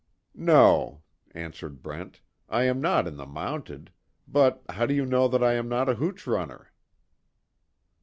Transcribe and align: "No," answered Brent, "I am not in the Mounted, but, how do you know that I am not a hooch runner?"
"No," 0.33 1.03
answered 1.35 1.83
Brent, 1.83 2.21
"I 2.49 2.63
am 2.63 2.81
not 2.81 3.05
in 3.07 3.17
the 3.17 3.27
Mounted, 3.27 3.91
but, 4.27 4.63
how 4.67 4.87
do 4.87 4.95
you 4.95 5.05
know 5.05 5.27
that 5.27 5.43
I 5.43 5.53
am 5.53 5.69
not 5.69 5.89
a 5.89 5.93
hooch 5.93 6.25
runner?" 6.25 6.71